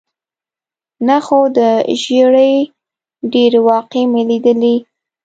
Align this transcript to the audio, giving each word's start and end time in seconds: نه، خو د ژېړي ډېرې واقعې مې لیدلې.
نه، 1.07 1.17
خو 1.25 1.39
د 1.57 1.59
ژېړي 2.01 2.53
ډېرې 3.33 3.59
واقعې 3.67 4.03
مې 4.11 4.21
لیدلې. 4.29 4.75